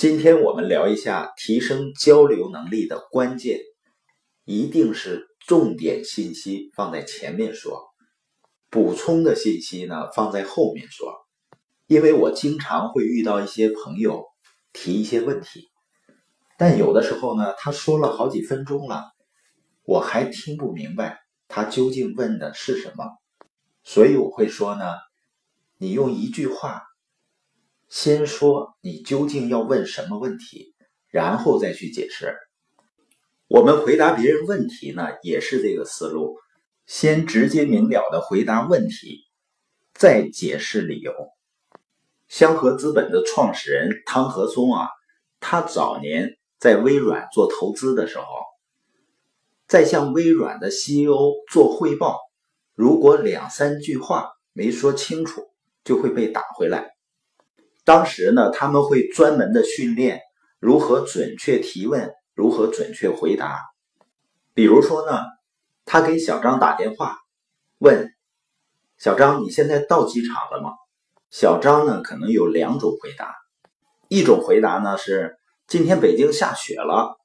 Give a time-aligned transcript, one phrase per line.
[0.00, 3.60] 今天我们聊一下提升交流能力的关键，
[4.46, 7.82] 一定是重点信息放在前面说，
[8.70, 11.12] 补充的信息呢放在后面说。
[11.86, 14.24] 因为我经常会遇到一些朋友
[14.72, 15.68] 提一些问题，
[16.56, 19.04] 但有的时候呢，他说了好几分钟了，
[19.84, 23.04] 我还听不明白他究竟问的是什么，
[23.84, 24.94] 所以我会说呢，
[25.76, 26.84] 你用一句话。
[27.90, 30.74] 先说你究竟要问什么问题，
[31.08, 32.36] 然后再去解释。
[33.48, 36.36] 我们回答别人问题呢，也是这个思路，
[36.86, 39.24] 先直接明了的回答问题，
[39.92, 41.12] 再解释理由。
[42.28, 44.88] 香河资本的创始人汤和松啊，
[45.40, 48.24] 他早年在微软做投资的时候，
[49.66, 52.20] 在向微软的 CEO 做汇报，
[52.76, 55.50] 如果两三句话没说清楚，
[55.82, 56.94] 就会被打回来。
[57.90, 60.20] 当时呢，他们会专门的训练
[60.60, 63.62] 如何准确提问，如何准确回答。
[64.54, 65.24] 比如说呢，
[65.84, 67.18] 他给小张打电话，
[67.78, 68.08] 问
[68.96, 70.70] 小张：“你现在到机场了吗？”
[71.32, 73.34] 小张呢，可能有两种回答，
[74.06, 77.18] 一种回答呢是：“今天北京下雪了，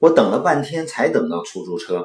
[0.00, 2.04] 我等了半天才等到出租车，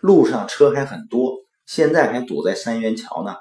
[0.00, 1.34] 路上车还很多，
[1.66, 3.36] 现在还堵在三元桥呢。”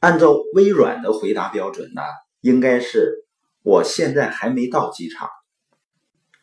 [0.00, 2.00] 按照微软的回答标准呢，
[2.40, 3.26] 应该是
[3.62, 5.28] 我现在还没到机场，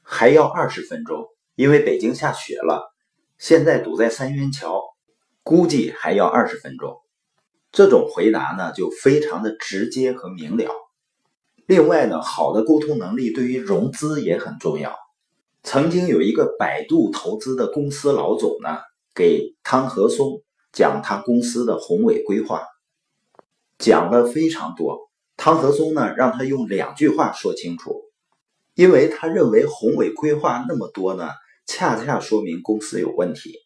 [0.04, 2.94] 还要二十分钟，因为北京下雪了，
[3.40, 4.84] 现在堵在三元桥，
[5.42, 7.02] 估计还要二十分钟。
[7.72, 10.72] 这种回答呢，就非常的直接和明了。
[11.66, 14.96] 另外呢，好的沟通能力对于融资也很重要。
[15.64, 18.78] 曾经有一个百度投资的公司老总呢，
[19.16, 22.62] 给汤和松讲他公司的宏伟规划。
[23.78, 28.04] 讲了非常多，汤和松呢让他用两句话说清楚，
[28.74, 31.30] 因为他认为宏伟规划那么多呢，
[31.66, 33.60] 恰恰说明公司有问题，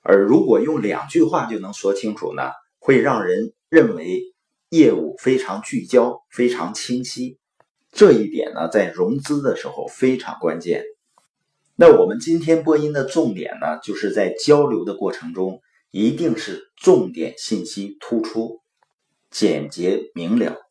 [0.00, 4.22] 而如果用两句话就能说清楚呢，会让人认为
[4.68, 7.38] 业务非常聚焦、非常清晰。
[7.90, 10.84] 这一点呢，在融资的时候非常关键。
[11.76, 15.60] 那我们今天播音的重点呢，就是在交流的过程中，
[15.90, 18.61] 一定是重点信息突出。
[19.32, 20.61] 简洁明了。